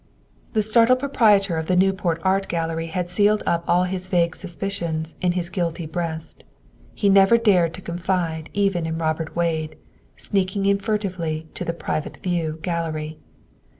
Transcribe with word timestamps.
The 0.53 0.63
startled 0.63 0.97
proprietor 0.97 1.57
of 1.59 1.67
the 1.67 1.75
Newport 1.75 2.19
Art 2.23 2.47
Gallery 2.47 2.87
had 2.87 3.07
sealed 3.07 3.43
up 3.45 3.63
all 3.67 3.83
his 3.83 4.07
vague 4.07 4.35
suspicions 4.35 5.15
in 5.21 5.33
his 5.33 5.51
guilty 5.51 5.85
breast. 5.85 6.43
He 6.95 7.07
never 7.07 7.37
dared 7.37 7.75
to 7.75 7.81
confide 7.81 8.49
even 8.51 8.87
in 8.87 8.97
Robert 8.97 9.35
Wade, 9.35 9.75
sneaking 10.17 10.65
in 10.65 10.79
furtively 10.79 11.49
to 11.53 11.63
the 11.63 11.71
"private 11.73 12.17
view" 12.17 12.57
gallery. 12.63 13.19